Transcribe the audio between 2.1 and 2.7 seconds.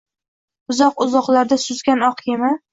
oq kema